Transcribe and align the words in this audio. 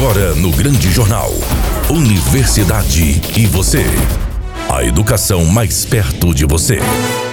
Agora 0.00 0.34
no 0.34 0.50
Grande 0.50 0.90
Jornal. 0.90 1.30
Universidade 1.90 3.20
e 3.36 3.44
você. 3.44 3.84
A 4.66 4.82
educação 4.82 5.44
mais 5.44 5.84
perto 5.84 6.32
de 6.34 6.46
você. 6.46 6.78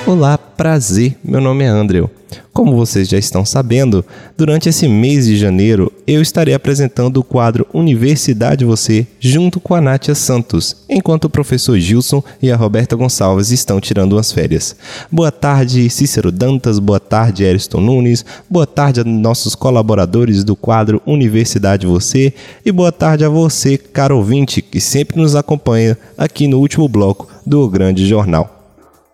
Olá, 0.05 0.36
prazer. 0.57 1.15
Meu 1.23 1.39
nome 1.39 1.63
é 1.63 1.67
Andrew. 1.67 2.09
Como 2.51 2.75
vocês 2.75 3.07
já 3.07 3.17
estão 3.17 3.45
sabendo, 3.45 4.03
durante 4.35 4.67
esse 4.67 4.87
mês 4.87 5.27
de 5.27 5.37
janeiro 5.37 5.93
eu 6.07 6.21
estarei 6.21 6.55
apresentando 6.55 7.17
o 7.17 7.23
quadro 7.23 7.67
Universidade 7.71 8.65
Você 8.65 9.05
junto 9.19 9.59
com 9.59 9.75
a 9.75 9.79
Nátia 9.79 10.15
Santos, 10.15 10.75
enquanto 10.89 11.25
o 11.25 11.29
professor 11.29 11.77
Gilson 11.77 12.21
e 12.41 12.51
a 12.51 12.55
Roberta 12.55 12.95
Gonçalves 12.95 13.51
estão 13.51 13.79
tirando 13.79 14.13
umas 14.13 14.31
férias. 14.31 14.75
Boa 15.11 15.31
tarde, 15.31 15.87
Cícero 15.89 16.31
Dantas, 16.31 16.79
boa 16.79 16.99
tarde, 16.99 17.43
Eriston 17.43 17.79
Nunes, 17.79 18.25
boa 18.49 18.65
tarde 18.65 19.01
a 19.01 19.03
nossos 19.03 19.53
colaboradores 19.53 20.43
do 20.43 20.55
quadro 20.55 21.01
Universidade 21.05 21.85
Você 21.85 22.33
e 22.65 22.71
boa 22.71 22.91
tarde 22.91 23.23
a 23.23 23.29
você, 23.29 23.77
caro 23.77 24.17
ouvinte, 24.17 24.63
que 24.63 24.81
sempre 24.81 25.21
nos 25.21 25.35
acompanha 25.35 25.95
aqui 26.17 26.47
no 26.47 26.57
último 26.57 26.89
bloco 26.89 27.27
do 27.45 27.69
Grande 27.69 28.05
Jornal. 28.07 28.56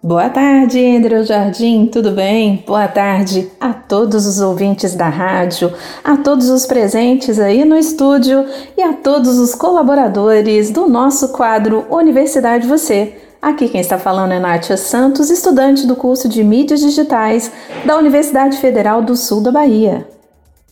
Boa 0.05 0.29
tarde, 0.29 0.85
André 0.85 1.23
Jardim, 1.23 1.85
tudo 1.85 2.11
bem? 2.11 2.61
Boa 2.67 2.89
tarde 2.89 3.47
a 3.57 3.71
todos 3.71 4.25
os 4.25 4.41
ouvintes 4.41 4.95
da 4.95 5.07
rádio, 5.07 5.71
a 6.03 6.17
todos 6.17 6.49
os 6.49 6.65
presentes 6.65 7.39
aí 7.39 7.63
no 7.63 7.77
estúdio 7.77 8.45
e 8.77 8.81
a 8.81 8.91
todos 8.91 9.37
os 9.37 9.55
colaboradores 9.55 10.71
do 10.71 10.89
nosso 10.89 11.29
quadro 11.29 11.85
Universidade 11.89 12.67
Você. 12.67 13.13
Aqui 13.41 13.69
quem 13.69 13.79
está 13.79 13.97
falando 13.97 14.33
é 14.33 14.41
Nátia 14.41 14.75
Santos, 14.75 15.29
estudante 15.29 15.87
do 15.87 15.95
curso 15.95 16.27
de 16.27 16.43
Mídias 16.43 16.81
Digitais 16.81 17.49
da 17.85 17.97
Universidade 17.97 18.57
Federal 18.57 19.01
do 19.01 19.15
Sul 19.15 19.39
da 19.39 19.53
Bahia. 19.53 20.05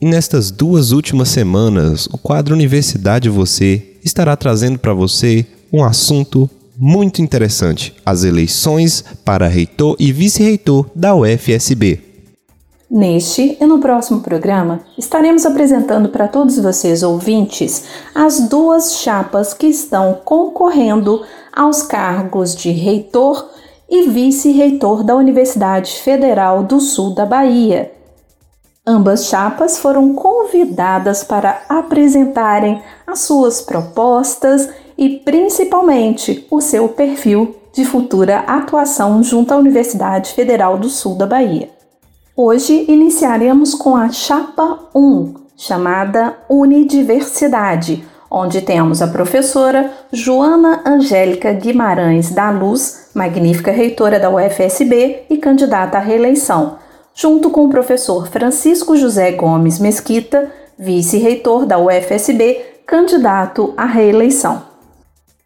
E 0.02 0.06
nestas 0.06 0.52
duas 0.52 0.92
últimas 0.92 1.30
semanas, 1.30 2.06
o 2.08 2.18
quadro 2.18 2.54
Universidade 2.54 3.30
Você 3.30 3.96
estará 4.04 4.36
trazendo 4.36 4.78
para 4.78 4.94
você 4.94 5.46
um 5.72 5.86
assunto 5.86 6.50
muito 6.82 7.22
interessante: 7.22 7.96
as 8.04 8.24
eleições 8.24 9.04
para 9.24 9.48
reitor 9.48 9.96
e 10.00 10.12
vice-reitor 10.12 10.88
da 10.96 11.14
UFSB. 11.16 12.02
Neste 12.90 13.58
e 13.62 13.66
no 13.66 13.80
próximo 13.80 14.20
programa, 14.20 14.82
estaremos 14.98 15.46
apresentando 15.46 16.10
para 16.10 16.28
todos 16.28 16.58
vocês 16.58 17.04
ouvintes 17.04 17.86
as 18.14 18.50
duas 18.50 18.96
chapas 18.96 19.54
que 19.54 19.68
estão 19.68 20.20
concorrendo 20.26 21.24
aos 21.54 21.84
cargos 21.84 22.54
de 22.54 22.72
reitor 22.72 23.48
e 23.90 24.10
vice-reitor 24.10 25.04
da 25.04 25.16
Universidade 25.16 25.94
Federal 26.02 26.64
do 26.64 26.82
Sul 26.82 27.14
da 27.14 27.26
Bahia. 27.26 27.92
Ambas 28.86 29.28
chapas 29.28 29.78
foram 29.78 30.14
convidadas 30.14 31.24
para 31.24 31.62
apresentarem 31.70 32.82
as 33.06 33.20
suas 33.20 33.62
propostas 33.62 34.68
e 35.02 35.10
principalmente 35.10 36.46
o 36.52 36.62
seu 36.62 36.88
perfil 36.90 37.56
de 37.74 37.84
futura 37.84 38.42
atuação 38.42 39.24
junto 39.24 39.52
à 39.52 39.58
Universidade 39.58 40.32
Federal 40.32 40.78
do 40.78 40.90
Sul 40.90 41.16
da 41.16 41.26
Bahia. 41.26 41.70
Hoje 42.38 42.86
iniciaremos 42.88 43.74
com 43.74 43.96
a 43.96 44.10
chapa 44.10 44.78
1, 44.94 45.34
chamada 45.58 46.38
Unidiversidade, 46.48 48.06
onde 48.30 48.62
temos 48.62 49.02
a 49.02 49.08
professora 49.08 49.92
Joana 50.12 50.84
Angélica 50.86 51.52
Guimarães 51.52 52.30
da 52.30 52.52
Luz, 52.52 53.10
magnífica 53.16 53.72
reitora 53.72 54.20
da 54.20 54.30
UFSB 54.30 55.24
e 55.32 55.38
candidata 55.38 55.98
à 55.98 56.02
reeleição, 56.02 56.78
junto 57.16 57.50
com 57.50 57.66
o 57.66 57.70
professor 57.70 58.28
Francisco 58.28 58.96
José 58.96 59.32
Gomes 59.32 59.80
Mesquita, 59.80 60.52
vice-reitor 60.78 61.66
da 61.66 61.80
UFSB, 61.80 62.62
candidato 62.86 63.74
à 63.76 63.86
reeleição. 63.86 64.70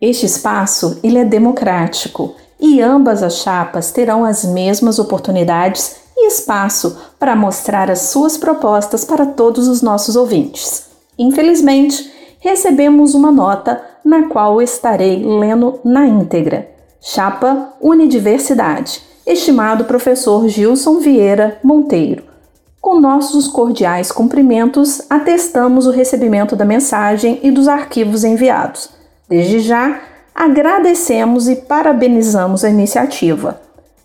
Este 0.01 0.25
espaço 0.25 0.99
ele 1.03 1.17
é 1.17 1.25
democrático 1.25 2.35
e 2.59 2.81
ambas 2.81 3.23
as 3.23 3.37
chapas 3.37 3.92
terão 3.92 4.25
as 4.25 4.43
mesmas 4.43 4.99
oportunidades 4.99 5.97
e 6.17 6.27
espaço 6.27 6.97
para 7.20 7.36
mostrar 7.36 7.89
as 7.89 7.99
suas 7.99 8.37
propostas 8.37 9.05
para 9.05 9.25
todos 9.25 9.67
os 9.67 9.81
nossos 9.81 10.15
ouvintes. 10.15 10.86
Infelizmente, 11.17 12.11
recebemos 12.39 13.14
uma 13.14 13.31
nota 13.31 13.81
na 14.03 14.27
qual 14.27 14.61
estarei 14.61 15.23
lendo 15.23 15.80
na 15.83 16.05
íntegra. 16.05 16.70
Chapa 17.02 17.73
Unidiversidade, 17.81 19.02
estimado 19.25 19.86
professor 19.86 20.47
Gilson 20.47 20.99
Vieira 20.99 21.59
Monteiro. 21.64 22.23
Com 22.81 22.99
nossos 22.99 23.47
cordiais 23.47 24.11
cumprimentos, 24.11 25.02
atestamos 25.09 25.87
o 25.87 25.91
recebimento 25.91 26.55
da 26.55 26.65
mensagem 26.65 27.39
e 27.41 27.49
dos 27.49 27.67
arquivos 27.67 28.23
enviados. 28.23 28.89
Desde 29.27 29.59
já, 29.59 30.02
agradecemos 30.36 31.47
e 31.47 31.55
parabenizamos 31.55 32.63
a 32.63 32.69
iniciativa. 32.69 33.59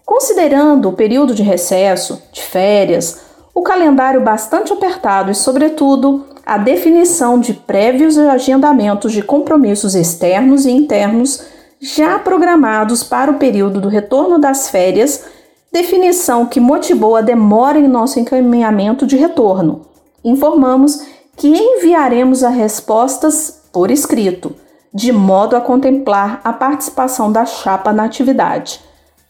Considerando 0.06 0.88
o 0.88 0.92
período 0.94 1.34
de 1.34 1.42
recesso, 1.42 2.22
de 2.32 2.40
férias, 2.42 3.20
o 3.54 3.60
calendário 3.62 4.22
bastante 4.22 4.72
apertado 4.72 5.30
e, 5.30 5.34
sobretudo, 5.34 6.24
a 6.46 6.56
definição 6.56 7.38
de 7.38 7.52
prévios 7.52 8.16
agendamentos 8.16 9.12
de 9.12 9.22
compromissos 9.22 9.94
externos 9.94 10.64
e 10.64 10.70
internos 10.70 11.42
já 11.78 12.18
programados 12.18 13.02
para 13.02 13.30
o 13.30 13.38
período 13.38 13.80
do 13.80 13.88
retorno 13.88 14.38
das 14.38 14.70
férias, 14.70 15.24
definição 15.70 16.46
que 16.46 16.60
motivou 16.60 17.14
a 17.14 17.20
demora 17.20 17.78
em 17.78 17.86
nosso 17.86 18.18
encaminhamento 18.18 19.06
de 19.06 19.16
retorno. 19.16 19.82
Informamos 20.24 21.02
que 21.36 21.48
enviaremos 21.48 22.42
as 22.42 22.54
respostas 22.54 23.60
por 23.70 23.90
escrito 23.90 24.54
de 24.92 25.12
modo 25.12 25.56
a 25.56 25.60
contemplar 25.60 26.40
a 26.42 26.52
participação 26.52 27.30
da 27.30 27.46
chapa 27.46 27.92
na 27.92 28.04
atividade. 28.04 28.80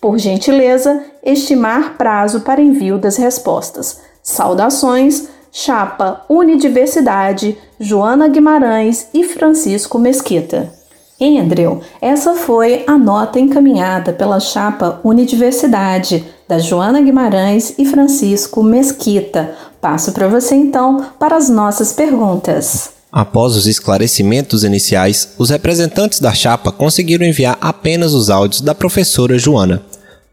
Por 0.01 0.19
gentileza, 0.19 1.03
estimar 1.23 1.97
prazo 1.99 2.41
para 2.41 2.63
envio 2.63 2.99
das 2.99 3.17
respostas. 3.17 4.01
Saudações, 4.23 5.29
chapa 5.53 6.25
Unidiversidade, 6.29 7.59
Joana 7.79 8.29
Guimarães 8.29 9.09
e 9.13 9.25
Francisco 9.25 9.99
Mesquita. 9.99 10.73
Andrew, 11.21 11.81
essa 12.01 12.35
foi 12.35 12.83
a 12.87 12.97
nota 12.97 13.39
encaminhada 13.39 14.13
pela 14.15 14.41
chapa 14.41 15.01
Unidiversidade 15.05 16.25
da 16.49 16.59
Joana 16.59 17.03
Guimarães 17.03 17.75
e 17.79 17.85
Francisco 17.85 18.63
Mesquita. 18.63 19.55
Passo 19.83 20.13
para 20.13 20.29
você 20.29 20.55
então 20.55 21.05
para 21.19 21.37
as 21.37 21.51
nossas 21.51 21.93
perguntas. 21.93 23.00
Após 23.13 23.57
os 23.57 23.67
esclarecimentos 23.67 24.63
iniciais, 24.63 25.31
os 25.37 25.51
representantes 25.51 26.21
da 26.21 26.33
chapa 26.33 26.71
conseguiram 26.71 27.27
enviar 27.27 27.59
apenas 27.61 28.15
os 28.15 28.31
áudios 28.31 28.61
da 28.61 28.73
professora 28.73 29.37
Joana. 29.37 29.83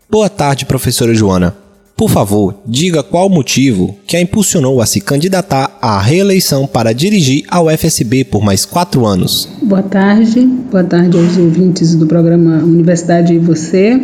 Boa 0.08 0.30
tarde, 0.30 0.64
professora 0.64 1.14
Joana. 1.14 1.56
Por 1.96 2.08
favor, 2.08 2.54
diga 2.68 3.02
qual 3.02 3.26
o 3.26 3.30
motivo 3.32 3.98
que 4.06 4.16
a 4.16 4.22
impulsionou 4.22 4.80
a 4.80 4.86
se 4.86 5.02
candidatar 5.02 5.76
à 5.82 6.00
reeleição 6.00 6.68
para 6.68 6.94
dirigir 6.94 7.44
a 7.50 7.60
UFSB 7.60 8.26
por 8.26 8.44
mais 8.44 8.64
quatro 8.64 9.08
anos. 9.08 9.50
Boa 9.64 9.82
tarde, 9.82 10.46
boa 10.46 10.84
tarde 10.84 11.18
aos 11.18 11.36
ouvintes 11.36 11.96
do 11.96 12.06
programa 12.06 12.58
Universidade 12.58 13.34
e 13.34 13.40
Você. 13.40 14.00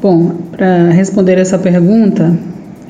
Bom, 0.00 0.36
para 0.52 0.90
responder 0.90 1.38
essa 1.38 1.58
pergunta, 1.58 2.38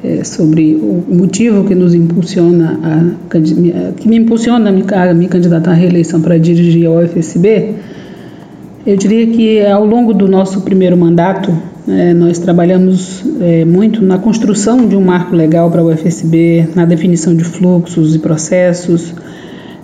é, 0.05 0.23
sobre 0.23 0.75
o 0.75 1.03
motivo 1.09 1.65
que 1.65 1.75
nos 1.75 1.95
impulsiona 1.95 2.79
a, 2.83 3.39
que 3.97 4.07
me 4.07 4.17
impulsiona 4.17 4.69
a 4.69 5.15
me, 5.15 5.29
candidatar 5.29 5.71
à 5.71 5.75
reeleição 5.75 6.21
para 6.21 6.39
dirigir 6.39 6.87
a 6.87 6.91
UFSB, 6.91 7.75
eu 8.87 8.97
diria 8.99 9.27
que 9.27 9.65
ao 9.65 9.85
longo 9.85 10.13
do 10.13 10.29
nosso 10.29 10.61
primeiro 10.61 10.95
mandato 10.95 11.51
é, 11.89 12.13
nós 12.13 12.39
trabalhamos 12.39 13.25
é, 13.41 13.65
muito 13.65 14.03
na 14.03 14.19
construção 14.19 14.87
de 14.87 14.95
um 14.95 15.01
marco 15.01 15.35
legal 15.35 15.71
para 15.71 15.81
a 15.81 15.85
UFSB, 15.85 16.69
na 16.75 16.85
definição 16.85 17.35
de 17.35 17.45
fluxos 17.45 18.15
e 18.15 18.19
processos, 18.19 19.15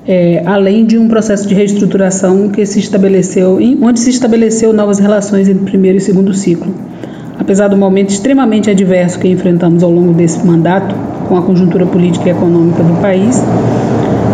é, 0.06 0.42
além 0.44 0.84
de 0.84 0.98
um 0.98 1.08
processo 1.08 1.48
de 1.48 1.54
reestruturação 1.54 2.50
que 2.50 2.66
se 2.66 2.78
estabeleceu, 2.78 3.58
onde 3.80 4.00
se 4.00 4.10
estabeleceu 4.10 4.72
novas 4.72 4.98
relações 4.98 5.48
entre 5.48 5.64
primeiro 5.64 5.96
e 5.96 6.00
segundo 6.00 6.34
ciclo. 6.34 6.74
Apesar 7.40 7.68
do 7.68 7.76
momento 7.76 8.10
extremamente 8.10 8.68
adverso 8.68 9.18
que 9.18 9.26
enfrentamos 9.26 9.82
ao 9.82 9.90
longo 9.90 10.12
desse 10.12 10.46
mandato, 10.46 10.94
com 11.26 11.38
a 11.38 11.42
conjuntura 11.42 11.86
política 11.86 12.28
e 12.28 12.32
econômica 12.32 12.82
do 12.82 13.00
país, 13.00 13.42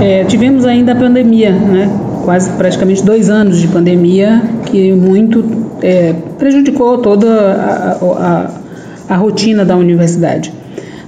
é, 0.02 0.24
tivemos 0.24 0.66
ainda 0.66 0.90
a 0.90 0.96
pandemia, 0.96 1.52
né? 1.52 1.88
quase 2.24 2.50
praticamente 2.54 3.04
dois 3.04 3.30
anos 3.30 3.58
de 3.58 3.68
pandemia, 3.68 4.42
que 4.64 4.92
muito 4.92 5.44
é, 5.82 6.16
prejudicou 6.36 6.98
toda 6.98 7.28
a, 7.28 8.50
a, 9.08 9.14
a 9.14 9.16
rotina 9.16 9.64
da 9.64 9.76
universidade. 9.76 10.52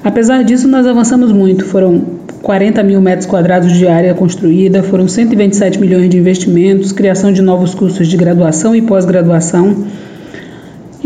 Apesar 0.05 0.45
disso, 0.45 0.69
nós 0.69 0.87
avançamos 0.87 1.33
muito. 1.33 1.65
Foram 1.65 2.01
40 2.43 2.81
mil 2.85 3.01
metros 3.01 3.27
quadrados 3.27 3.73
de 3.73 3.89
área 3.89 4.15
construída, 4.15 4.85
foram 4.85 5.09
127 5.09 5.81
milhões 5.81 6.09
de 6.09 6.17
investimentos, 6.17 6.93
criação 6.93 7.33
de 7.33 7.43
novos 7.43 7.75
cursos 7.75 8.07
de 8.07 8.17
graduação 8.17 8.73
e 8.73 8.83
pós-graduação 8.83 9.75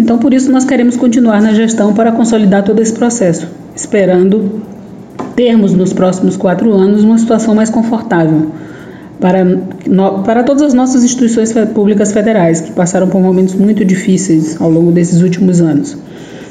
então, 0.03 0.19
por 0.19 0.35
isso, 0.35 0.51
nós 0.51 0.65
queremos 0.65 0.97
continuar 0.97 1.41
na 1.41 1.55
gestão 1.55 1.95
para 1.95 2.11
consolidar 2.11 2.65
todo 2.65 2.83
esse 2.83 2.93
processo, 2.93 3.47
esperando 3.73 4.61
termos 5.37 5.73
nos 5.73 5.93
próximos 5.93 6.37
quatro 6.37 6.73
anos 6.73 7.05
uma 7.05 7.17
situação 7.17 7.55
mais 7.55 7.71
confortável. 7.71 8.49
para, 9.21 9.45
no, 9.45 10.25
para 10.25 10.43
todas 10.43 10.63
as 10.63 10.75
nossas 10.75 11.05
instituições 11.05 11.53
públicas 11.73 12.11
federais, 12.11 12.61
que 12.61 12.73
passaram 12.73 13.09
por 13.09 13.21
momentos 13.21 13.55
muito 13.55 13.85
difíceis 13.85 14.61
ao 14.61 14.69
longo 14.69 14.91
desses 14.91 15.23
últimos 15.23 15.61
anos. 15.61 15.97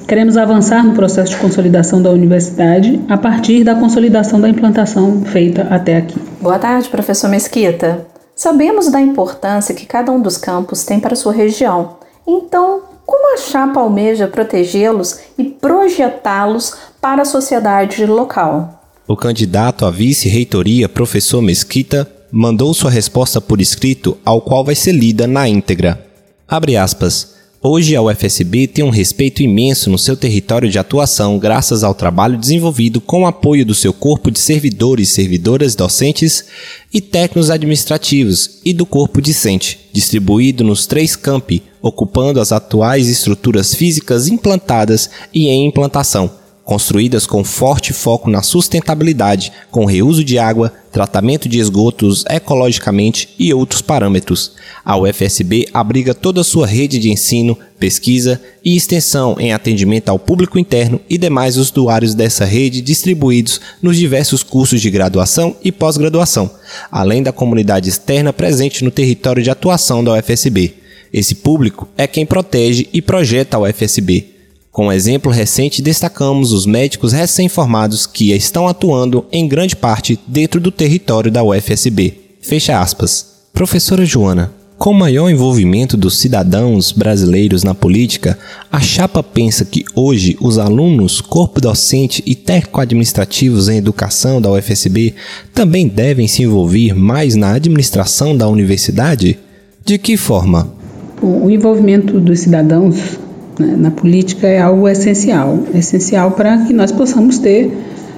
Queremos 0.07 0.37
avançar 0.37 0.81
no 0.81 0.93
processo 0.93 1.33
de 1.33 1.37
consolidação 1.37 2.01
da 2.01 2.09
universidade 2.09 3.01
a 3.09 3.17
partir 3.17 3.65
da 3.65 3.75
consolidação 3.75 4.39
da 4.39 4.47
implantação 4.47 5.23
feita 5.25 5.67
até 5.69 5.97
aqui. 5.97 6.17
Boa 6.39 6.57
tarde, 6.57 6.87
professor 6.87 7.29
Mesquita. 7.29 8.07
Sabemos 8.33 8.89
da 8.89 9.01
importância 9.01 9.75
que 9.75 9.85
cada 9.85 10.09
um 10.09 10.21
dos 10.21 10.37
campos 10.37 10.85
tem 10.85 11.01
para 11.01 11.17
sua 11.17 11.33
região. 11.33 11.97
Então, 12.25 12.90
como 13.11 13.33
a 13.33 13.37
chapa 13.37 13.77
almeja 13.81 14.25
protegê-los 14.25 15.19
e 15.37 15.43
projetá-los 15.43 16.75
para 17.01 17.23
a 17.23 17.25
sociedade 17.25 18.05
local? 18.05 18.81
O 19.05 19.17
candidato 19.17 19.85
à 19.85 19.91
vice-reitoria, 19.91 20.87
professor 20.87 21.41
Mesquita, 21.41 22.09
mandou 22.31 22.73
sua 22.73 22.89
resposta 22.89 23.41
por 23.41 23.59
escrito, 23.59 24.17
ao 24.23 24.39
qual 24.39 24.63
vai 24.63 24.75
ser 24.75 24.93
lida 24.93 25.27
na 25.27 25.45
íntegra. 25.45 26.01
Abre 26.47 26.77
aspas. 26.77 27.35
Hoje 27.61 27.97
a 27.97 28.01
UFSB 28.01 28.65
tem 28.67 28.85
um 28.85 28.89
respeito 28.89 29.43
imenso 29.43 29.89
no 29.89 29.97
seu 29.97 30.15
território 30.15 30.69
de 30.69 30.79
atuação 30.79 31.37
graças 31.37 31.83
ao 31.83 31.93
trabalho 31.93 32.37
desenvolvido 32.37 33.01
com 33.01 33.23
o 33.23 33.27
apoio 33.27 33.65
do 33.65 33.75
seu 33.75 33.91
corpo 33.91 34.31
de 34.31 34.39
servidores, 34.39 35.09
servidoras 35.09 35.75
docentes 35.75 36.45
e 36.93 37.01
técnicos 37.01 37.51
administrativos 37.51 38.61
e 38.63 38.71
do 38.71 38.85
corpo 38.85 39.21
discente, 39.21 39.89
distribuído 39.91 40.63
nos 40.63 40.87
três 40.87 41.15
campi, 41.15 41.61
ocupando 41.81 42.39
as 42.39 42.51
atuais 42.51 43.07
estruturas 43.07 43.73
físicas 43.73 44.27
implantadas 44.27 45.09
e 45.33 45.47
em 45.47 45.67
implantação, 45.67 46.29
construídas 46.63 47.25
com 47.25 47.43
forte 47.43 47.91
foco 47.91 48.29
na 48.29 48.41
sustentabilidade, 48.41 49.51
com 49.69 49.85
reuso 49.85 50.23
de 50.23 50.37
água, 50.37 50.71
tratamento 50.91 51.49
de 51.49 51.59
esgotos 51.59 52.23
ecologicamente 52.29 53.29
e 53.39 53.53
outros 53.53 53.81
parâmetros. 53.81 54.53
A 54.85 54.97
UFSB 54.97 55.67
abriga 55.73 56.13
toda 56.13 56.41
a 56.41 56.43
sua 56.43 56.67
rede 56.67 56.99
de 56.99 57.09
ensino, 57.09 57.57
pesquisa 57.79 58.39
e 58.63 58.75
extensão 58.75 59.35
em 59.39 59.51
atendimento 59.51 60.09
ao 60.09 60.19
público 60.19 60.59
interno 60.59 60.99
e 61.09 61.17
demais 61.17 61.57
usuários 61.57 62.13
dessa 62.13 62.45
rede 62.45 62.81
distribuídos 62.81 63.59
nos 63.81 63.97
diversos 63.97 64.43
cursos 64.43 64.81
de 64.81 64.89
graduação 64.89 65.55
e 65.63 65.71
pós-graduação, 65.71 66.49
além 66.91 67.23
da 67.23 67.31
comunidade 67.31 67.89
externa 67.89 68.31
presente 68.31 68.83
no 68.83 68.91
território 68.91 69.41
de 69.41 69.49
atuação 69.49 70.03
da 70.03 70.13
UFSB. 70.13 70.80
Esse 71.13 71.35
público 71.35 71.87
é 71.97 72.07
quem 72.07 72.25
protege 72.25 72.87
e 72.93 73.01
projeta 73.01 73.57
a 73.57 73.61
UFSB 73.61 74.31
com 74.71 74.87
um 74.87 74.91
exemplo 74.91 75.29
recente, 75.29 75.81
destacamos 75.81 76.53
os 76.53 76.65
médicos 76.65 77.11
recém-formados 77.11 78.07
que 78.07 78.31
estão 78.31 78.69
atuando 78.69 79.25
em 79.29 79.45
grande 79.45 79.75
parte 79.75 80.17
dentro 80.25 80.61
do 80.61 80.71
território 80.71 81.29
da 81.29 81.43
UFSB. 81.43 82.13
Fecha 82.41 82.79
aspas. 82.79 83.41
Professora 83.53 84.05
Joana, 84.05 84.53
com 84.77 84.91
o 84.91 84.97
maior 84.97 85.29
envolvimento 85.29 85.97
dos 85.97 86.19
cidadãos 86.19 86.93
brasileiros 86.93 87.63
na 87.63 87.75
política, 87.75 88.39
a 88.71 88.79
chapa 88.79 89.21
pensa 89.21 89.65
que 89.65 89.83
hoje 89.93 90.37
os 90.39 90.57
alunos, 90.57 91.19
corpo 91.19 91.59
docente 91.59 92.23
e 92.25 92.33
técnico-administrativos 92.33 93.67
em 93.67 93.75
educação 93.75 94.39
da 94.39 94.49
UFSB 94.49 95.13
também 95.53 95.85
devem 95.85 96.29
se 96.29 96.43
envolver 96.43 96.95
mais 96.95 97.35
na 97.35 97.51
administração 97.51 98.37
da 98.37 98.47
universidade? 98.47 99.37
De 99.83 99.97
que 99.97 100.15
forma? 100.15 100.80
O 101.21 101.49
envolvimento 101.49 102.19
dos 102.19 102.39
cidadãos 102.39 103.19
né, 103.59 103.75
na 103.77 103.91
política 103.91 104.47
é 104.47 104.59
algo 104.59 104.87
essencial, 104.87 105.59
essencial 105.73 106.31
para 106.31 106.57
que 106.65 106.73
nós 106.73 106.91
possamos 106.91 107.37
ter 107.37 107.71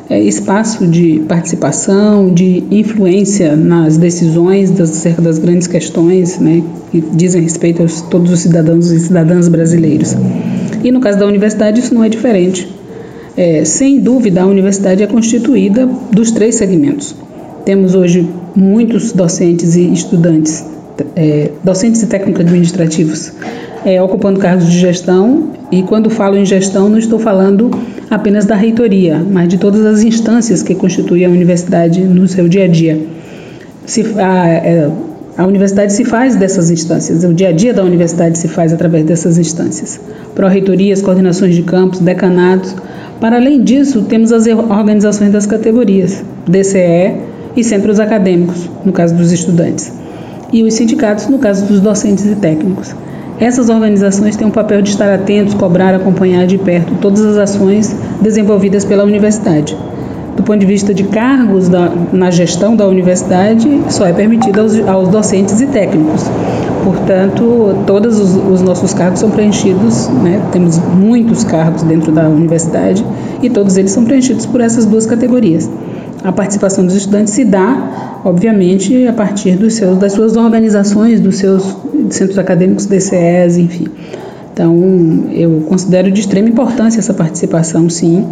é, 0.09 0.21
espaço 0.21 0.87
de 0.87 1.21
participação, 1.27 2.33
de 2.33 2.63
influência 2.71 3.55
nas 3.55 3.97
decisões 3.97 4.71
das, 4.71 4.91
acerca 4.91 5.21
das 5.21 5.39
grandes 5.39 5.67
questões 5.67 6.39
né, 6.39 6.63
que 6.91 7.01
dizem 7.01 7.41
respeito 7.41 7.83
a 7.83 7.87
todos 8.09 8.31
os 8.31 8.39
cidadãos 8.39 8.91
e 8.91 8.99
cidadãs 8.99 9.47
brasileiros. 9.47 10.15
E 10.83 10.91
no 10.91 10.99
caso 10.99 11.19
da 11.19 11.25
universidade 11.25 11.79
isso 11.79 11.93
não 11.93 12.03
é 12.03 12.09
diferente. 12.09 12.67
É, 13.35 13.65
sem 13.65 13.99
dúvida, 13.99 14.43
a 14.43 14.45
universidade 14.45 15.01
é 15.01 15.07
constituída 15.07 15.89
dos 16.11 16.31
três 16.31 16.55
segmentos. 16.55 17.15
Temos 17.65 17.95
hoje 17.95 18.27
muitos 18.55 19.13
docentes 19.13 19.75
e 19.75 19.91
estudantes, 19.91 20.63
é, 21.15 21.51
docentes 21.63 22.01
e 22.03 22.07
técnicos 22.07 22.41
administrativos 22.41 23.33
é, 23.85 24.01
ocupando 24.01 24.39
cargos 24.39 24.69
de 24.69 24.79
gestão, 24.79 25.51
e 25.71 25.83
quando 25.83 26.09
falo 26.09 26.37
em 26.37 26.45
gestão, 26.45 26.87
não 26.89 26.97
estou 26.97 27.19
falando 27.19 27.71
apenas 28.09 28.45
da 28.45 28.55
reitoria, 28.55 29.17
mas 29.17 29.47
de 29.47 29.57
todas 29.57 29.85
as 29.85 30.03
instâncias 30.03 30.63
que 30.63 30.75
constituem 30.75 31.25
a 31.25 31.29
universidade 31.29 32.01
no 32.01 32.27
seu 32.27 32.47
dia 32.47 32.65
a 32.65 32.67
dia. 32.67 32.99
Se, 33.85 34.05
a, 34.17 34.47
é, 34.47 34.89
a 35.37 35.45
universidade 35.45 35.91
se 35.91 36.05
faz 36.05 36.35
dessas 36.35 36.69
instâncias, 36.69 37.23
o 37.23 37.33
dia 37.33 37.49
a 37.49 37.51
dia 37.51 37.73
da 37.73 37.83
universidade 37.83 38.37
se 38.37 38.47
faz 38.47 38.71
através 38.71 39.03
dessas 39.05 39.37
instâncias. 39.37 39.99
Pró-reitorias, 40.35 41.01
coordenações 41.01 41.55
de 41.55 41.63
campos, 41.63 41.99
decanados. 41.99 42.73
Para 43.19 43.37
além 43.37 43.63
disso, 43.63 44.03
temos 44.03 44.31
as 44.31 44.47
organizações 44.47 45.31
das 45.31 45.45
categorias, 45.45 46.23
DCE 46.47 47.15
e 47.55 47.63
centros 47.63 47.99
acadêmicos, 47.99 48.69
no 48.85 48.91
caso 48.91 49.15
dos 49.15 49.31
estudantes, 49.31 49.91
e 50.53 50.63
os 50.63 50.75
sindicatos, 50.75 51.27
no 51.27 51.39
caso 51.39 51.65
dos 51.65 51.81
docentes 51.81 52.25
e 52.25 52.35
técnicos. 52.35 52.95
Essas 53.39 53.67
organizações 53.67 54.35
têm 54.35 54.47
o 54.47 54.51
papel 54.51 54.81
de 54.83 54.91
estar 54.91 55.11
atentos, 55.11 55.55
cobrar, 55.55 55.95
acompanhar 55.95 56.45
de 56.45 56.59
perto 56.59 56.93
todas 57.01 57.25
as 57.25 57.37
ações 57.37 57.93
desenvolvidas 58.21 58.85
pela 58.85 59.03
universidade. 59.03 59.75
Do 60.37 60.43
ponto 60.43 60.59
de 60.59 60.65
vista 60.65 60.93
de 60.93 61.03
cargos 61.03 61.67
da, 61.67 61.91
na 62.11 62.29
gestão 62.31 62.75
da 62.75 62.87
universidade, 62.87 63.67
só 63.89 64.05
é 64.05 64.13
permitido 64.13 64.61
aos, 64.61 64.87
aos 64.87 65.09
docentes 65.09 65.59
e 65.61 65.67
técnicos. 65.67 66.23
Portanto, 66.83 67.75
todos 67.87 68.19
os, 68.19 68.35
os 68.35 68.61
nossos 68.61 68.93
cargos 68.93 69.19
são 69.19 69.29
preenchidos, 69.29 70.07
né? 70.09 70.41
temos 70.51 70.77
muitos 70.77 71.43
cargos 71.43 71.81
dentro 71.83 72.11
da 72.11 72.27
universidade 72.27 73.05
e 73.41 73.49
todos 73.49 73.77
eles 73.77 73.91
são 73.91 74.03
preenchidos 74.03 74.45
por 74.45 74.61
essas 74.61 74.85
duas 74.85 75.05
categorias. 75.05 75.69
A 76.23 76.31
participação 76.31 76.85
dos 76.85 76.95
estudantes 76.95 77.33
se 77.33 77.43
dá, 77.43 78.21
obviamente, 78.23 79.07
a 79.07 79.13
partir 79.13 79.57
dos 79.57 79.73
seus, 79.73 79.97
das 79.97 80.13
suas 80.13 80.37
organizações, 80.37 81.19
dos 81.19 81.37
seus 81.37 81.75
centros 82.09 82.37
acadêmicos, 82.37 82.85
DCEs, 82.85 83.57
enfim. 83.57 83.87
Então, 84.53 85.29
eu 85.31 85.65
considero 85.67 86.09
de 86.11 86.21
extrema 86.21 86.47
importância 86.47 86.99
essa 86.99 87.13
participação, 87.13 87.89
sim, 87.89 88.25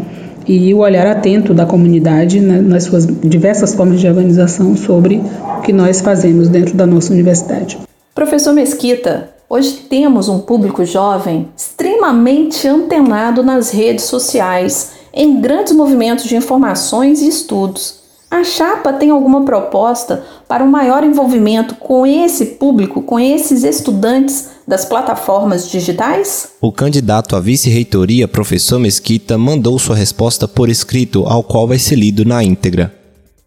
e 0.48 0.74
o 0.74 0.78
olhar 0.78 1.06
atento 1.06 1.54
da 1.54 1.66
comunidade 1.66 2.40
né, 2.40 2.62
nas 2.62 2.86
suas 2.86 3.06
diversas 3.06 3.74
formas 3.74 4.00
de 4.00 4.08
organização 4.08 4.76
sobre 4.76 5.22
o 5.58 5.62
que 5.62 5.74
nós 5.74 6.00
fazemos 6.00 6.48
dentro 6.48 6.76
da 6.76 6.86
nossa 6.86 7.12
universidade. 7.12 7.78
Professor 8.16 8.54
Mesquita, 8.54 9.30
hoje 9.50 9.86
temos 9.90 10.30
um 10.30 10.40
público 10.40 10.86
jovem 10.86 11.48
extremamente 11.58 12.68
antenado 12.68 13.44
nas 13.44 13.72
redes 13.72 14.06
sociais 14.06 15.01
em 15.14 15.42
grandes 15.42 15.74
movimentos 15.74 16.26
de 16.26 16.36
informações 16.36 17.22
e 17.22 17.28
estudos. 17.28 18.02
A 18.30 18.46
chapa 18.46 18.94
tem 18.94 19.10
alguma 19.10 19.44
proposta 19.44 20.24
para 20.48 20.64
um 20.64 20.68
maior 20.68 21.04
envolvimento 21.04 21.76
com 21.76 22.06
esse 22.06 22.46
público, 22.46 23.02
com 23.02 23.20
esses 23.20 23.66
estudantes 23.66 24.48
das 24.66 24.86
plataformas 24.86 25.70
digitais? 25.70 26.52
O 26.62 26.72
candidato 26.72 27.36
à 27.36 27.42
vice-reitoria, 27.42 28.30
professor 28.30 28.80
Mesquita, 28.80 29.38
mandou 29.38 29.78
sua 29.78 29.98
resposta 29.98 30.48
por 30.48 30.70
escrito, 30.70 31.26
ao 31.26 31.44
qual 31.44 31.68
vai 31.68 31.78
ser 31.78 31.96
lido 31.96 32.24
na 32.24 32.42
íntegra. 32.42 32.94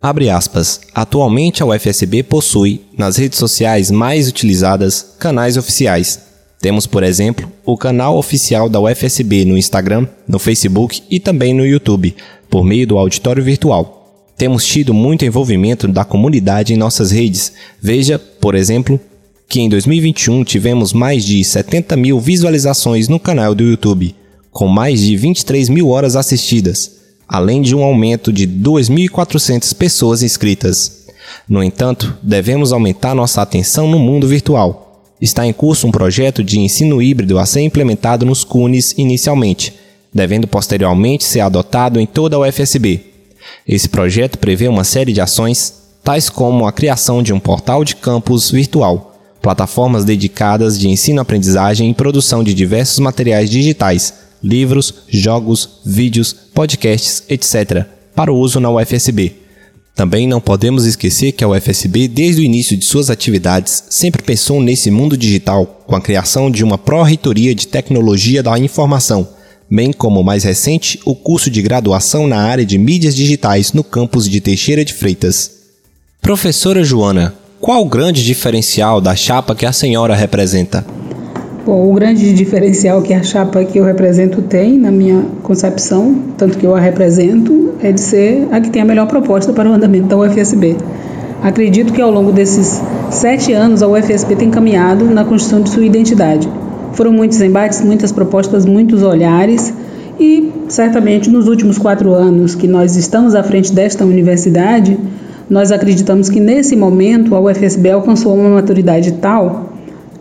Abre 0.03 0.29
aspas. 0.29 0.83
Atualmente 0.95 1.63
a 1.63 1.67
UFSB 1.67 2.23
possui, 2.23 2.83
nas 2.99 3.17
redes 3.17 3.39
sociais 3.39 3.91
mais 3.91 4.29
utilizadas, 4.29 5.15
canais 5.19 5.57
oficiais, 5.57 6.21
temos, 6.65 6.87
por 6.87 7.03
exemplo, 7.03 7.53
o 7.63 7.77
canal 7.77 8.17
oficial 8.17 8.71
da 8.71 8.81
UFSB 8.81 9.45
no 9.45 9.55
Instagram, 9.55 10.09
no 10.27 10.39
Facebook 10.39 11.03
e 11.11 11.21
também 11.21 11.53
no 11.53 11.67
YouTube, 11.67 12.17
por 12.49 12.65
meio 12.65 12.87
do 12.87 12.97
auditório 12.97 13.45
virtual. 13.45 14.25
Temos 14.35 14.65
tido 14.65 14.95
muito 14.95 15.27
envolvimento 15.27 15.87
da 15.87 16.07
comunidade 16.07 16.73
em 16.73 16.79
nossas 16.79 17.11
redes. 17.11 17.53
Veja, 17.83 18.19
por 18.19 18.55
exemplo, 18.55 18.99
que 19.47 19.61
em 19.61 19.69
2021 19.69 20.43
tivemos 20.43 20.95
mais 20.95 21.23
de 21.23 21.45
70 21.45 21.99
mil 21.99 22.19
visualizações 22.19 23.09
no 23.09 23.21
canal 23.21 23.55
do 23.55 23.63
YouTube, 23.63 24.15
com 24.51 24.67
mais 24.67 25.01
de 25.01 25.19
23 25.19 25.69
mil 25.69 25.91
horas 25.91 26.17
assistidas, 26.17 26.93
além 27.29 27.61
de 27.61 27.77
um 27.77 27.85
aumento 27.85 28.33
de 28.33 28.49
2.400 28.49 29.75
pessoas 29.75 30.23
inscritas. 30.23 31.09
No 31.47 31.63
entanto, 31.63 32.17
devemos 32.23 32.73
aumentar 32.73 33.15
nossa 33.15 33.43
atenção 33.43 33.87
no 33.87 33.99
mundo 33.99 34.27
virtual 34.27 34.85
está 35.25 35.47
em 35.47 35.53
curso 35.55 35.87
um 35.87 35.91
projeto 35.91 36.45
de 36.45 36.61
ensino 36.61 37.01
híbrido 37.01 37.39
a 37.39 37.47
ser 37.47 37.63
implementado 37.63 38.27
nos 38.27 38.45
CUNES 38.45 38.95
inicialmente, 38.99 39.73
devendo 40.13 40.47
posteriormente 40.47 41.25
ser 41.25 41.41
adotado 41.41 41.99
em 41.99 42.07
toda 42.07 42.37
a 42.37 42.41
UFSB. 42.41 43.01
Esse 43.67 43.89
projeto 43.89 44.39
prevê 44.39 44.69
uma 44.69 44.85
série 44.85 45.15
de 45.15 45.23
ações, 45.23 45.75
tais 46.05 46.29
como 46.29 46.67
a 46.67 46.73
criação 46.73 47.23
de 47.23 47.33
um 47.33 47.41
portal 47.41 47.85
de 47.85 47.97
campus 47.97 48.51
virtual, 48.51 49.19
plataformas 49.41 50.05
dedicadas 50.05 50.79
de 50.79 50.91
ensino-aprendizagem 50.91 51.91
e 51.91 51.95
produção 51.95 52.45
de 52.45 52.53
diversos 52.53 52.99
materiais 52.99 53.49
digitais, 53.49 54.13
livros, 54.43 54.95
jogos, 55.09 55.81
vídeos, 55.87 56.33
podcasts, 56.33 57.23
etc., 57.31 57.87
para 58.15 58.31
o 58.31 58.37
uso 58.37 58.61
na 58.61 58.71
UFSB 58.71 59.44
Também 59.95 60.27
não 60.27 60.41
podemos 60.41 60.87
esquecer 60.87 61.31
que 61.31 61.45
a 61.45 61.49
UFSB, 61.49 62.09
desde 62.09 62.43
o 62.43 62.45
início 62.45 62.77
de 62.77 62.85
suas 62.85 63.11
atividades, 63.11 63.85
sempre 63.89 64.23
pensou 64.23 64.61
nesse 64.61 64.91
mundo 64.91 65.17
digital, 65.17 65.85
com 65.87 65.95
a 65.95 66.01
criação 66.01 66.51
de 66.51 66.65
uma 66.65 66.77
pró-reitoria 66.77 67.55
de 67.55 67.69
tecnologia 67.69 68.43
da 68.43 68.59
informação, 68.59 69.29
bem 69.71 69.93
como 69.93 70.25
mais 70.25 70.43
recente 70.43 70.99
o 71.05 71.15
curso 71.15 71.49
de 71.49 71.63
graduação 71.63 72.27
na 72.27 72.39
área 72.39 72.67
de 72.67 72.77
mídias 72.77 73.15
digitais 73.15 73.73
no 73.73 73.85
campus 73.85 74.29
de 74.29 74.41
Teixeira 74.41 74.85
de 74.85 74.93
Freitas. 74.93 75.53
Professora 76.21 76.83
Joana, 76.83 77.33
qual 77.61 77.81
o 77.83 77.89
grande 77.89 78.25
diferencial 78.25 79.01
da 79.01 79.15
chapa 79.15 79.55
que 79.55 79.65
a 79.65 79.73
senhora 79.73 80.17
representa? 80.17 80.85
Bom, 81.65 81.91
o 81.91 81.95
grande 81.95 82.35
diferencial 82.35 83.01
que 83.01 83.15
a 83.15 83.23
chapa 83.23 83.65
que 83.65 83.79
eu 83.79 83.85
represento 83.85 84.43
tem, 84.43 84.77
na 84.77 84.91
minha 84.91 85.25
concepção, 85.43 86.35
tanto 86.37 86.59
que 86.59 86.67
eu 86.67 86.75
a 86.75 86.81
represento, 86.81 87.64
é 87.87 87.93
de 87.93 88.01
ser 88.01 88.49
a 88.51 88.61
que 88.61 88.71
tem 88.71 88.81
a 88.81 88.85
melhor 88.85 89.07
proposta 89.07 89.53
para 89.53 89.69
o 89.69 89.73
andamento 89.73 90.07
da 90.07 90.17
UFSB. 90.17 90.77
Acredito 91.43 91.93
que 91.93 92.01
ao 92.01 92.11
longo 92.11 92.33
desses 92.33 92.81
sete 93.11 93.53
anos 93.53 93.83
a 93.83 93.89
UFSB 93.89 94.37
tem 94.37 94.51
caminhado 94.51 95.05
na 95.05 95.25
construção 95.25 95.61
de 95.61 95.69
sua 95.69 95.85
identidade. 95.85 96.49
Foram 96.95 97.13
muitos 97.13 97.41
embates, 97.43 97.83
muitas 97.83 98.11
propostas, 98.11 98.65
muitos 98.65 99.03
olhares 99.03 99.73
e 100.19 100.51
certamente 100.69 101.29
nos 101.29 101.47
últimos 101.47 101.77
quatro 101.77 102.15
anos 102.15 102.55
que 102.55 102.67
nós 102.67 102.97
estamos 102.97 103.35
à 103.35 103.43
frente 103.43 103.73
desta 103.73 104.05
universidade, 104.05 104.99
nós 105.51 105.71
acreditamos 105.71 106.31
que 106.31 106.41
nesse 106.41 106.75
momento 106.75 107.35
a 107.35 107.41
UFSB 107.41 107.91
alcançou 107.91 108.35
uma 108.35 108.49
maturidade 108.49 109.13
tal 109.13 109.74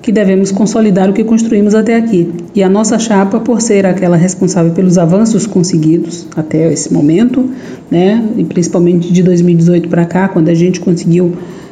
que 0.03 0.11
devemos 0.11 0.51
consolidar 0.51 1.09
o 1.09 1.13
que 1.13 1.23
construímos 1.23 1.73
até 1.73 1.95
aqui. 1.95 2.29
E 2.53 2.61
a 2.61 2.67
nossa 2.67 2.99
chapa, 2.99 3.39
por 3.39 3.61
ser 3.61 3.85
aquela 3.85 4.17
responsável 4.17 4.73
pelos 4.73 4.97
avanços 4.97 5.47
conseguidos 5.47 6.27
até 6.35 6.71
esse 6.71 6.93
momento, 6.93 7.49
né, 7.89 8.21
e 8.35 8.43
principalmente 8.43 9.11
de 9.13 9.23
2018 9.23 9.87
para 9.87 10.03
cá, 10.03 10.27
quando 10.27 10.49
a 10.49 10.53
gente 10.53 10.81
conseguiu 10.81 11.31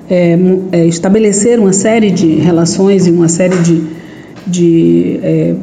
é, 0.10 0.40
é, 0.72 0.88
estabelecer 0.88 1.60
uma 1.60 1.74
série 1.74 2.10
de 2.10 2.36
relações 2.36 3.06
e 3.06 3.12
uma 3.12 3.28
série 3.28 3.58
de, 3.58 3.84
de 4.48 5.20
é, 5.22 5.56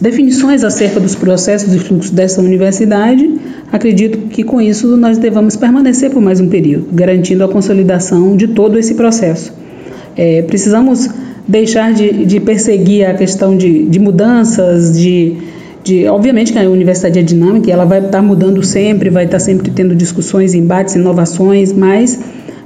definições 0.00 0.64
acerca 0.64 0.98
dos 0.98 1.14
processos 1.14 1.74
e 1.74 1.78
fluxos 1.78 2.10
dessa 2.10 2.40
universidade, 2.40 3.30
acredito 3.70 4.16
que 4.28 4.42
com 4.42 4.58
isso 4.58 4.96
nós 4.96 5.18
devamos 5.18 5.54
permanecer 5.54 6.10
por 6.10 6.22
mais 6.22 6.40
um 6.40 6.48
período, 6.48 6.86
garantindo 6.94 7.44
a 7.44 7.48
consolidação 7.48 8.34
de 8.34 8.48
todo 8.48 8.78
esse 8.78 8.94
processo. 8.94 9.63
É, 10.16 10.42
precisamos 10.42 11.08
deixar 11.46 11.92
de, 11.92 12.24
de 12.24 12.40
perseguir 12.40 13.06
a 13.06 13.14
questão 13.14 13.56
de, 13.56 13.84
de 13.84 13.98
mudanças, 13.98 14.98
de, 14.98 15.36
de, 15.82 16.06
obviamente 16.06 16.52
que 16.52 16.58
a 16.58 16.68
universidade 16.68 17.18
é 17.18 17.22
dinâmica, 17.22 17.70
ela 17.70 17.84
vai 17.84 18.04
estar 18.04 18.22
mudando 18.22 18.62
sempre, 18.62 19.10
vai 19.10 19.24
estar 19.24 19.38
sempre 19.38 19.70
tendo 19.70 19.94
discussões, 19.94 20.54
embates, 20.54 20.94
inovações, 20.94 21.72
mas 21.72 22.18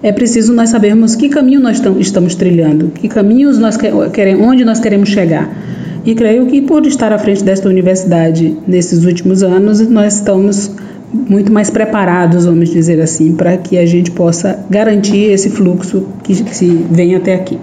é 0.03 0.13
preciso 0.13 0.53
nós 0.53 0.71
sabermos 0.71 1.17
que 1.17 1.29
caminho 1.29 1.61
nós 1.61 1.83
estamos 1.99 2.35
trilhando, 2.37 2.89
que 2.95 3.09
caminhos 3.09 3.59
nós 3.59 3.77
queremos, 4.13 4.47
onde 4.47 4.65
nós 4.65 4.79
queremos 4.79 5.09
chegar. 5.09 5.51
E 6.05 6.15
creio 6.15 6.47
que 6.47 6.63
por 6.63 6.87
estar 6.87 7.13
à 7.13 7.19
frente 7.19 7.43
desta 7.43 7.69
universidade 7.69 8.57
nesses 8.67 9.05
últimos 9.05 9.43
anos, 9.43 9.81
nós 9.89 10.15
estamos 10.15 10.71
muito 11.13 11.53
mais 11.53 11.71
preparados, 11.71 12.45
vamos 12.45 12.71
dizer 12.71 13.01
assim, 13.01 13.35
para 13.35 13.57
que 13.57 13.79
a 13.79 13.87
gente 13.87 14.11
possa 14.11 14.65
garantir 14.69 15.31
esse 15.31 15.51
fluxo 15.51 16.07
que 16.23 16.35
se 16.35 16.67
vem 16.91 17.15
até 17.15 17.35
aqui. 17.35 17.59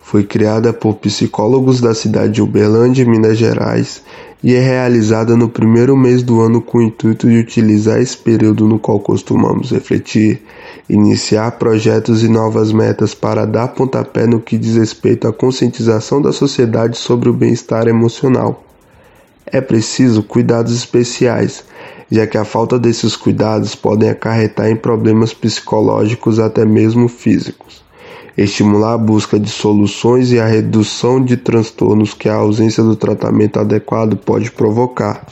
Foi 0.00 0.22
criada 0.22 0.72
por 0.72 0.96
psicólogos 0.96 1.80
da 1.80 1.94
cidade 1.94 2.34
de 2.34 2.42
Uberlândia, 2.42 3.06
Minas 3.06 3.38
Gerais, 3.38 4.02
e 4.42 4.54
é 4.54 4.60
realizada 4.60 5.36
no 5.36 5.48
primeiro 5.48 5.96
mês 5.96 6.22
do 6.22 6.40
ano 6.40 6.60
com 6.60 6.78
o 6.78 6.82
intuito 6.82 7.28
de 7.28 7.38
utilizar 7.38 8.00
esse 8.00 8.16
período 8.16 8.66
no 8.66 8.78
qual 8.78 8.98
costumamos 8.98 9.70
refletir, 9.70 10.42
iniciar 10.88 11.52
projetos 11.52 12.24
e 12.24 12.28
novas 12.28 12.72
metas 12.72 13.14
para 13.14 13.46
dar 13.46 13.68
pontapé 13.68 14.26
no 14.26 14.40
que 14.40 14.58
diz 14.58 14.76
respeito 14.76 15.28
à 15.28 15.32
conscientização 15.32 16.20
da 16.20 16.32
sociedade 16.32 16.98
sobre 16.98 17.28
o 17.28 17.32
bem-estar 17.32 17.86
emocional. 17.86 18.64
É 19.46 19.60
preciso 19.60 20.22
cuidados 20.24 20.74
especiais, 20.74 21.64
já 22.10 22.26
que 22.26 22.36
a 22.36 22.44
falta 22.44 22.78
desses 22.78 23.14
cuidados 23.14 23.76
podem 23.76 24.10
acarretar 24.10 24.68
em 24.68 24.76
problemas 24.76 25.32
psicológicos 25.32 26.40
até 26.40 26.64
mesmo 26.64 27.06
físicos. 27.06 27.82
Estimular 28.36 28.94
a 28.94 28.98
busca 28.98 29.38
de 29.38 29.50
soluções 29.50 30.32
e 30.32 30.40
a 30.40 30.46
redução 30.46 31.22
de 31.22 31.36
transtornos 31.36 32.14
que 32.14 32.28
a 32.28 32.34
ausência 32.34 32.82
do 32.82 32.96
tratamento 32.96 33.60
adequado 33.60 34.16
pode 34.16 34.50
provocar. 34.50 35.26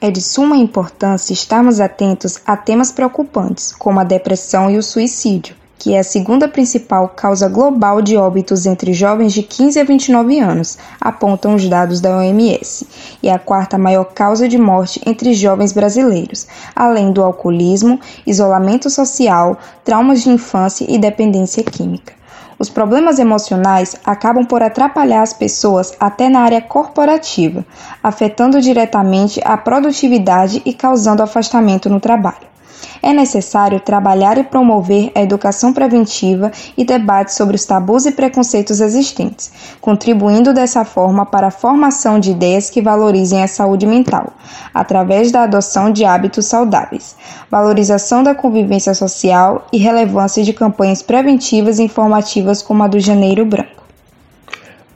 É 0.00 0.10
de 0.10 0.20
suma 0.20 0.56
importância 0.56 1.32
estarmos 1.32 1.80
atentos 1.80 2.38
a 2.46 2.56
temas 2.56 2.90
preocupantes, 2.90 3.72
como 3.72 4.00
a 4.00 4.04
depressão 4.04 4.70
e 4.70 4.78
o 4.78 4.82
suicídio 4.82 5.54
que 5.86 5.94
é 5.94 6.00
a 6.00 6.02
segunda 6.02 6.48
principal 6.48 7.08
causa 7.10 7.48
global 7.48 8.02
de 8.02 8.16
óbitos 8.16 8.66
entre 8.66 8.92
jovens 8.92 9.32
de 9.32 9.40
15 9.40 9.78
a 9.78 9.84
29 9.84 10.40
anos, 10.40 10.76
apontam 11.00 11.54
os 11.54 11.68
dados 11.68 12.00
da 12.00 12.18
OMS, 12.18 12.84
e 13.22 13.30
a 13.30 13.38
quarta 13.38 13.78
maior 13.78 14.06
causa 14.06 14.48
de 14.48 14.58
morte 14.58 15.00
entre 15.06 15.32
jovens 15.32 15.72
brasileiros, 15.72 16.48
além 16.74 17.12
do 17.12 17.22
alcoolismo, 17.22 18.00
isolamento 18.26 18.90
social, 18.90 19.56
traumas 19.84 20.24
de 20.24 20.30
infância 20.30 20.84
e 20.88 20.98
dependência 20.98 21.62
química. 21.62 22.14
Os 22.58 22.68
problemas 22.68 23.20
emocionais 23.20 23.94
acabam 24.04 24.44
por 24.44 24.64
atrapalhar 24.64 25.22
as 25.22 25.32
pessoas 25.32 25.94
até 26.00 26.28
na 26.28 26.40
área 26.40 26.60
corporativa, 26.60 27.64
afetando 28.02 28.60
diretamente 28.60 29.40
a 29.44 29.56
produtividade 29.56 30.60
e 30.66 30.72
causando 30.72 31.22
afastamento 31.22 31.88
no 31.88 32.00
trabalho 32.00 32.55
é 33.02 33.12
necessário 33.12 33.80
trabalhar 33.80 34.38
e 34.38 34.44
promover 34.44 35.12
a 35.14 35.22
educação 35.22 35.72
preventiva 35.72 36.50
e 36.76 36.84
debates 36.84 37.34
sobre 37.34 37.56
os 37.56 37.64
tabus 37.64 38.06
e 38.06 38.12
preconceitos 38.12 38.80
existentes, 38.80 39.52
contribuindo 39.80 40.52
dessa 40.52 40.84
forma 40.84 41.26
para 41.26 41.48
a 41.48 41.50
formação 41.50 42.18
de 42.18 42.30
ideias 42.30 42.70
que 42.70 42.82
valorizem 42.82 43.42
a 43.42 43.48
saúde 43.48 43.86
mental, 43.86 44.32
através 44.72 45.30
da 45.30 45.42
adoção 45.42 45.92
de 45.92 46.04
hábitos 46.04 46.46
saudáveis, 46.46 47.16
valorização 47.50 48.22
da 48.22 48.34
convivência 48.34 48.94
social 48.94 49.66
e 49.72 49.78
relevância 49.78 50.42
de 50.42 50.52
campanhas 50.52 51.02
preventivas 51.02 51.78
e 51.78 51.84
informativas 51.84 52.62
como 52.62 52.82
a 52.82 52.88
do 52.88 53.00
Janeiro 53.00 53.44
Branco. 53.44 53.84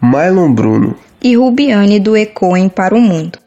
Mylon 0.01 0.53
Bruno 0.53 0.97
e 1.23 1.37
Rubiane 1.37 2.01
do 2.01 2.17
Ecoem 2.17 2.69
para 2.69 2.95
o 2.95 3.01
Mundo. 3.01 3.39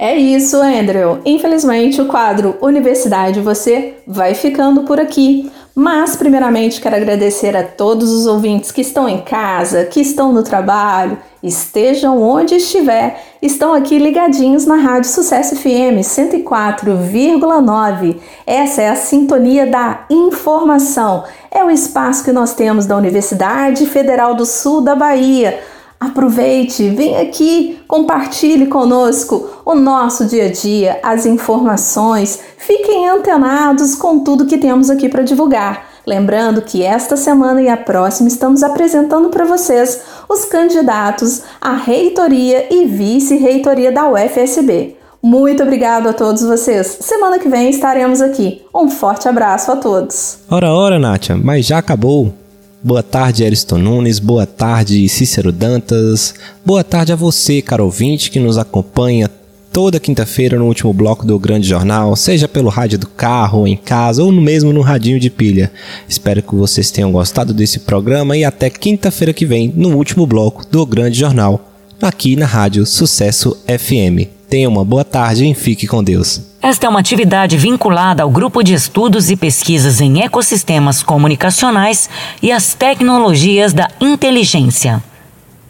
É 0.00 0.16
isso, 0.16 0.62
Andrew. 0.62 1.18
Infelizmente, 1.24 2.00
o 2.00 2.06
quadro 2.06 2.56
Universidade 2.60 3.40
Você 3.40 3.94
vai 4.06 4.32
ficando 4.32 4.84
por 4.84 5.00
aqui. 5.00 5.50
Mas, 5.74 6.14
primeiramente, 6.14 6.80
quero 6.80 6.94
agradecer 6.94 7.56
a 7.56 7.64
todos 7.64 8.12
os 8.12 8.24
ouvintes 8.24 8.70
que 8.70 8.80
estão 8.80 9.08
em 9.08 9.20
casa, 9.20 9.86
que 9.86 10.00
estão 10.00 10.32
no 10.32 10.44
trabalho, 10.44 11.18
estejam 11.42 12.22
onde 12.22 12.54
estiver, 12.54 13.20
estão 13.42 13.74
aqui 13.74 13.98
ligadinhos 13.98 14.66
na 14.66 14.76
Rádio 14.76 15.10
Sucesso 15.10 15.56
FM 15.56 15.98
104,9. 16.00 18.18
Essa 18.46 18.82
é 18.82 18.90
a 18.90 18.96
sintonia 18.96 19.66
da 19.66 20.04
informação. 20.08 21.24
É 21.50 21.64
o 21.64 21.70
espaço 21.70 22.22
que 22.22 22.30
nós 22.30 22.54
temos 22.54 22.86
da 22.86 22.96
Universidade 22.96 23.84
Federal 23.86 24.34
do 24.34 24.46
Sul 24.46 24.80
da 24.80 24.94
Bahia 24.94 25.58
Aproveite, 26.00 26.88
vem 26.90 27.16
aqui, 27.16 27.80
compartilhe 27.88 28.68
conosco 28.68 29.50
o 29.64 29.74
nosso 29.74 30.26
dia 30.26 30.46
a 30.46 30.52
dia, 30.52 31.00
as 31.02 31.26
informações. 31.26 32.38
Fiquem 32.56 33.08
antenados 33.08 33.96
com 33.96 34.20
tudo 34.20 34.46
que 34.46 34.58
temos 34.58 34.90
aqui 34.90 35.08
para 35.08 35.24
divulgar. 35.24 35.88
Lembrando 36.06 36.62
que 36.62 36.84
esta 36.84 37.16
semana 37.16 37.60
e 37.60 37.68
a 37.68 37.76
próxima 37.76 38.28
estamos 38.28 38.62
apresentando 38.62 39.28
para 39.28 39.44
vocês 39.44 40.00
os 40.28 40.44
candidatos 40.44 41.42
à 41.60 41.74
reitoria 41.74 42.72
e 42.72 42.86
vice-reitoria 42.86 43.90
da 43.90 44.08
UFSB. 44.08 44.96
Muito 45.20 45.64
obrigado 45.64 46.08
a 46.08 46.12
todos 46.12 46.42
vocês. 46.42 46.98
Semana 47.00 47.40
que 47.40 47.48
vem 47.48 47.70
estaremos 47.70 48.20
aqui. 48.20 48.62
Um 48.72 48.88
forte 48.88 49.28
abraço 49.28 49.72
a 49.72 49.76
todos. 49.76 50.38
Ora, 50.48 50.72
ora, 50.72 50.98
Nátia, 50.98 51.36
mas 51.36 51.66
já 51.66 51.78
acabou. 51.78 52.32
Boa 52.82 53.02
tarde, 53.02 53.44
Ariston 53.44 53.78
Nunes. 53.78 54.20
Boa 54.20 54.46
tarde, 54.46 55.08
Cícero 55.08 55.50
Dantas. 55.50 56.34
Boa 56.64 56.84
tarde 56.84 57.12
a 57.12 57.16
você, 57.16 57.60
caro 57.60 57.84
ouvinte, 57.84 58.30
que 58.30 58.38
nos 58.38 58.56
acompanha 58.56 59.28
toda 59.72 59.98
quinta-feira 59.98 60.56
no 60.56 60.66
último 60.66 60.92
bloco 60.92 61.26
do 61.26 61.36
Grande 61.40 61.68
Jornal, 61.68 62.14
seja 62.14 62.46
pelo 62.46 62.68
rádio 62.68 62.96
do 62.96 63.08
carro, 63.08 63.66
em 63.66 63.76
casa 63.76 64.22
ou 64.22 64.30
mesmo 64.30 64.72
no 64.72 64.80
radinho 64.80 65.18
de 65.18 65.28
pilha. 65.28 65.72
Espero 66.08 66.40
que 66.40 66.54
vocês 66.54 66.92
tenham 66.92 67.10
gostado 67.10 67.52
desse 67.52 67.80
programa 67.80 68.36
e 68.36 68.44
até 68.44 68.70
quinta-feira 68.70 69.32
que 69.32 69.44
vem 69.44 69.72
no 69.74 69.96
último 69.96 70.24
bloco 70.24 70.64
do 70.64 70.86
Grande 70.86 71.18
Jornal, 71.18 71.72
aqui 72.00 72.36
na 72.36 72.46
Rádio 72.46 72.86
Sucesso 72.86 73.56
FM. 73.66 74.28
Tenha 74.48 74.68
uma 74.68 74.84
boa 74.84 75.04
tarde 75.04 75.44
e 75.44 75.52
fique 75.52 75.88
com 75.88 76.02
Deus. 76.02 76.47
Esta 76.60 76.86
é 76.86 76.88
uma 76.88 77.00
atividade 77.00 77.56
vinculada 77.56 78.22
ao 78.22 78.30
Grupo 78.30 78.62
de 78.62 78.74
Estudos 78.74 79.30
e 79.30 79.36
Pesquisas 79.36 80.00
em 80.00 80.22
Ecossistemas 80.22 81.02
Comunicacionais 81.02 82.10
e 82.42 82.50
as 82.50 82.74
Tecnologias 82.74 83.72
da 83.72 83.88
Inteligência. 84.00 85.02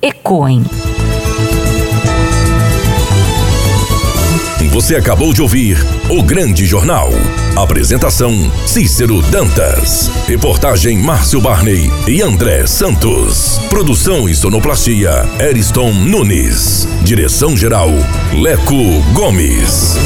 ECOEM. 0.01 0.65
Você 4.79 4.95
acabou 4.95 5.33
de 5.33 5.43
ouvir 5.43 5.77
O 6.09 6.23
Grande 6.23 6.65
Jornal. 6.65 7.09
Apresentação: 7.57 8.33
Cícero 8.65 9.21
Dantas. 9.23 10.09
Reportagem: 10.25 10.97
Márcio 10.99 11.41
Barney 11.41 11.91
e 12.07 12.23
André 12.23 12.65
Santos. 12.65 13.59
Produção 13.69 14.29
e 14.29 14.37
sonoplastia: 14.37 15.29
Eriston 15.41 15.93
Nunes. 15.93 16.87
Direção-geral: 17.03 17.91
Leco 18.33 19.03
Gomes. 19.13 19.97